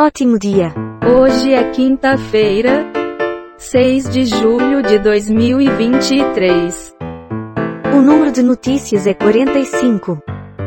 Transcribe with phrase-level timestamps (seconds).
[0.00, 0.74] Ótimo dia!
[1.06, 2.84] Hoje é quinta-feira,
[3.56, 6.96] 6 de julho de 2023.
[7.96, 10.18] O número de notícias é 45.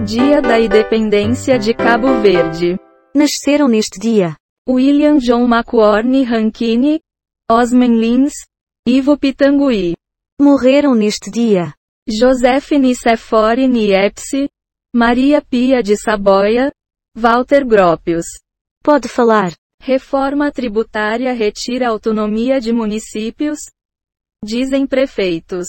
[0.05, 2.79] Dia da Independência de Cabo Verde.
[3.13, 7.01] Nasceram neste dia William John McWorney Rankine,
[7.51, 8.31] Osman Lins,
[8.87, 9.97] Ivo Pitangui.
[10.41, 11.73] Morreram neste dia
[12.07, 14.47] Joseph Nicefore Niepce,
[14.95, 16.71] Maria Pia de Saboia,
[17.13, 18.25] Walter Gropius.
[18.87, 19.51] Pode falar.
[19.81, 23.59] Reforma tributária retira autonomia de municípios?
[24.41, 25.67] Dizem prefeitos.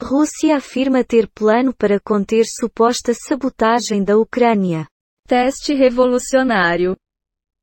[0.00, 4.86] Rússia afirma ter plano para conter suposta sabotagem da Ucrânia.
[5.26, 6.96] Teste revolucionário.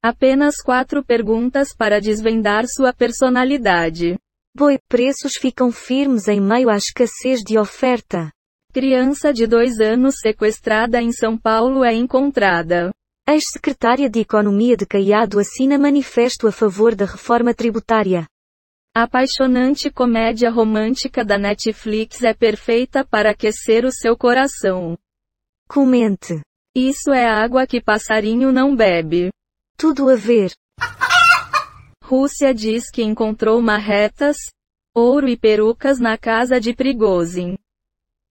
[0.04, 4.18] Apenas quatro perguntas para desvendar sua personalidade.
[4.54, 8.30] Boi, preços ficam firmes em meio à escassez de oferta.
[8.74, 12.92] Criança de dois anos sequestrada em São Paulo é encontrada.
[13.30, 18.26] Ex-secretária de Economia de Caiado assina manifesto a favor da reforma tributária.
[18.96, 24.98] A apaixonante comédia romântica da Netflix é perfeita para aquecer o seu coração.
[25.68, 26.40] Comente.
[26.74, 29.30] Isso é água que passarinho não bebe.
[29.76, 30.54] Tudo a ver.
[32.02, 34.38] Rússia diz que encontrou marretas,
[34.96, 37.58] ouro e perucas na casa de Prigozhin.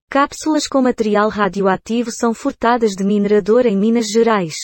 [0.10, 4.56] Cápsulas com material radioativo são furtadas de minerador em Minas Gerais.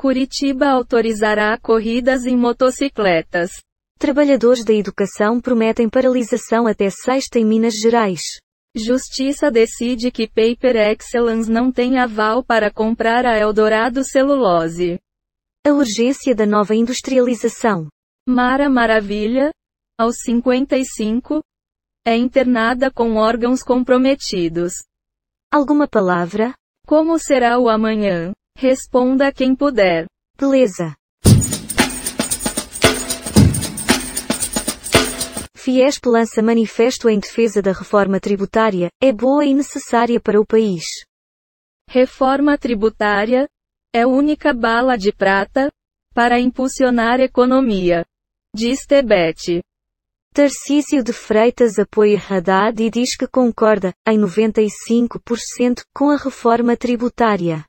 [0.00, 3.50] Curitiba autorizará corridas em motocicletas.
[3.98, 8.22] Trabalhadores da educação prometem paralisação até sexta em Minas Gerais.
[8.74, 14.98] Justiça decide que Paper Excellence não tem aval para comprar a Eldorado Celulose.
[15.66, 17.86] A urgência da nova industrialização.
[18.26, 19.50] Mara Maravilha,
[19.98, 21.42] aos 55,
[22.06, 24.72] é internada com órgãos comprometidos.
[25.52, 26.54] Alguma palavra?
[26.86, 28.32] Como será o amanhã?
[28.56, 30.06] Responda quem puder.
[30.38, 30.94] Beleza.
[35.56, 40.84] Fiesp lança manifesto em defesa da reforma tributária, é boa e necessária para o país.
[41.88, 43.46] Reforma tributária
[43.92, 45.70] é única bala de prata
[46.14, 48.04] para impulsionar a economia.
[48.54, 49.60] Diz Tebet.
[50.32, 57.64] Tarcísio de Freitas apoia Haddad e diz que concorda, em 95%, com a reforma tributária.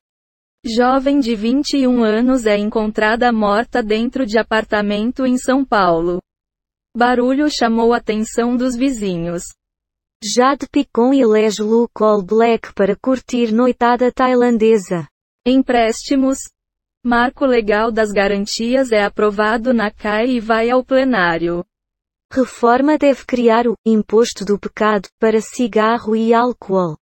[0.63, 6.21] Jovem de 21 anos é encontrada morta dentro de apartamento em São Paulo.
[6.95, 9.41] Barulho chamou a atenção dos vizinhos.
[10.23, 15.07] Jade Picon elege look all black para curtir noitada tailandesa.
[15.47, 16.37] Empréstimos.
[17.03, 21.65] Marco legal das garantias é aprovado na CAI e vai ao plenário.
[22.31, 27.00] Reforma deve criar o imposto do pecado para cigarro e álcool.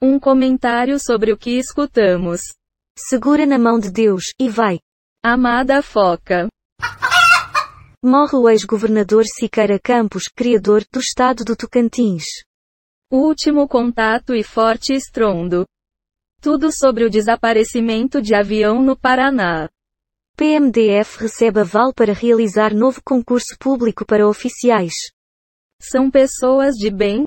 [0.00, 2.42] Um comentário sobre o que escutamos.
[2.98, 4.78] Segura na mão de Deus e vai.
[5.24, 6.48] Amada Foca.
[8.04, 12.24] Morre o ex-governador Siqueira Campos, criador do estado do Tocantins.
[13.10, 15.64] Último contato e forte estrondo.
[16.42, 19.66] Tudo sobre o desaparecimento de avião no Paraná.
[20.36, 24.92] PMDF recebe aval para realizar novo concurso público para oficiais.
[25.80, 27.24] São pessoas de bem?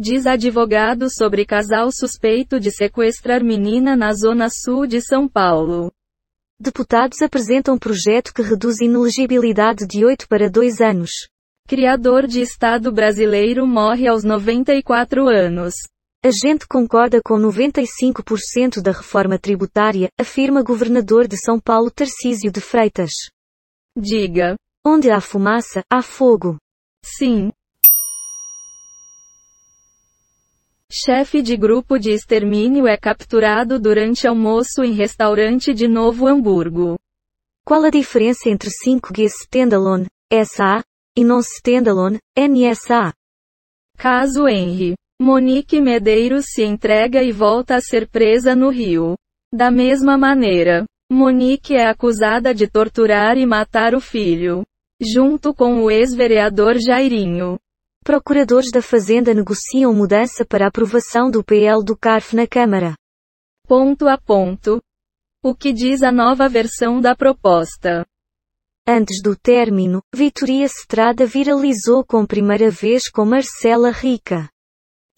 [0.00, 5.92] Diz advogado sobre casal suspeito de sequestrar menina na zona sul de São Paulo.
[6.58, 11.10] Deputados apresentam projeto que reduz inelegibilidade de 8 para 2 anos.
[11.68, 15.74] Criador de Estado brasileiro morre aos 94 anos.
[16.24, 22.60] A gente concorda com 95% da reforma tributária, afirma governador de São Paulo Tarcísio de
[22.60, 23.12] Freitas.
[23.96, 24.56] Diga.
[24.84, 26.56] Onde há fumaça, há fogo.
[27.04, 27.52] Sim.
[30.96, 36.96] Chefe de grupo de extermínio é capturado durante almoço em restaurante de Novo Hamburgo.
[37.66, 40.06] Qual a diferença entre 5G Standalone,
[40.44, 40.84] SA,
[41.18, 43.12] e Non-Standalone, NSA?
[43.98, 44.94] Caso Henry.
[45.20, 49.16] Monique Medeiros se entrega e volta a ser presa no Rio.
[49.52, 54.62] Da mesma maneira, Monique é acusada de torturar e matar o filho,
[55.02, 57.58] junto com o ex-vereador Jairinho.
[58.04, 62.94] Procuradores da Fazenda negociam mudança para aprovação do PL do CARF na Câmara.
[63.66, 64.78] Ponto a ponto.
[65.42, 68.06] O que diz a nova versão da proposta?
[68.86, 74.50] Antes do término, Vitoria Estrada viralizou com primeira vez com Marcela Rica.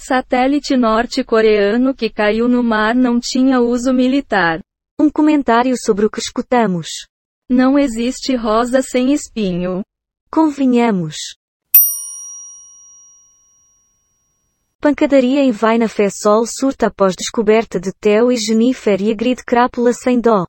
[0.01, 4.61] Satélite norte-coreano que caiu no mar não tinha uso militar.
[4.97, 6.87] Um comentário sobre o que escutamos.
[7.51, 9.83] Não existe rosa sem espinho.
[10.31, 11.17] Convenhamos.
[14.87, 19.43] Pancadaria em Vai na Fé Sol surta após descoberta de Theo e Jennifer e agride
[19.45, 20.47] crápula sem dó.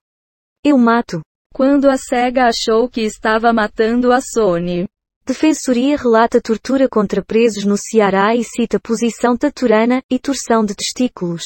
[0.63, 1.21] Eu mato.
[1.55, 4.87] Quando a SEGA achou que estava matando a Sony.
[5.25, 11.43] Defensoria relata tortura contra presos no Ceará e cita posição taturana e torção de testículos.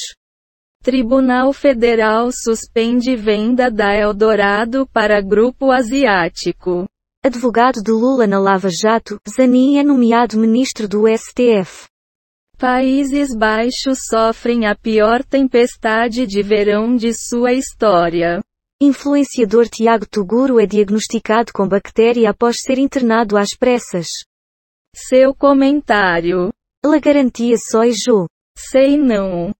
[0.82, 6.86] Tribunal Federal suspende venda da Eldorado para grupo asiático.
[7.24, 11.90] Advogado de Lula na Lava Jato, Zanin é nomeado ministro do STF.
[12.62, 18.40] Países Baixos sofrem a pior tempestade de verão de sua história.
[18.80, 24.06] Influenciador Tiago Tuguro é diagnosticado com bactéria após ser internado às pressas.
[24.94, 26.52] Seu comentário.
[26.86, 28.28] La garantia só é Jô.
[28.56, 29.50] Sei não.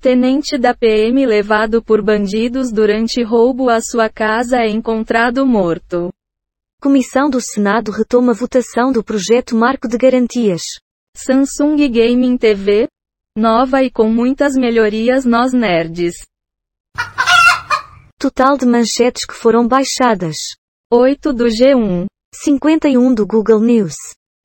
[0.00, 6.12] Tenente da PM levado por bandidos durante roubo à sua casa é encontrado morto.
[6.82, 10.62] Comissão do Senado retoma votação do projeto Marco de Garantias.
[11.16, 12.88] Samsung Gaming TV.
[13.38, 16.12] Nova e com muitas melhorias nós nerds.
[18.18, 20.56] Total de manchetes que foram baixadas.
[20.92, 22.06] 8 do G1.
[22.34, 23.94] 51 do Google News.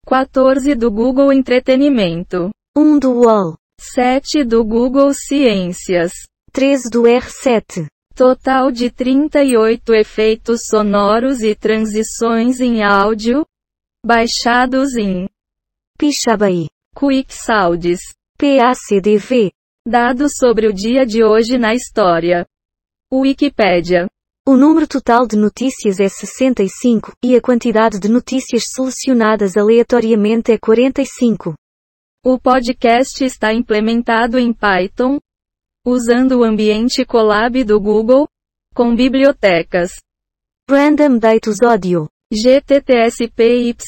[0.06, 2.52] 14 do Google Entretenimento.
[2.78, 3.56] 1 do UOL.
[3.82, 6.12] 7 do Google Ciências.
[6.54, 7.88] 13 do R7.
[8.18, 13.46] Total de 38 efeitos sonoros e transições em áudio.
[14.04, 15.30] Baixados em
[16.00, 16.66] Pixabay.
[16.98, 18.00] Quick Sounds.
[18.36, 19.52] PACDV.
[19.88, 22.44] Dados sobre o dia de hoje na história.
[23.14, 24.08] Wikipédia.
[24.48, 30.58] O número total de notícias é 65, e a quantidade de notícias selecionadas aleatoriamente é
[30.58, 31.54] 45.
[32.26, 35.20] O podcast está implementado em Python,
[35.88, 38.28] usando o ambiente Colab do Google,
[38.76, 39.92] com bibliotecas
[40.70, 42.10] Random Datus Audio.
[42.30, 43.80] GTTSPYDUB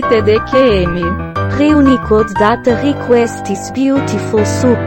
[0.00, 1.02] TDQM.
[1.58, 4.78] Reunicode Data Request is Beautiful Soup.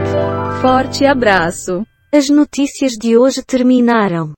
[0.60, 1.86] Forte abraço.
[2.12, 4.32] As notícias de hoje terminaram.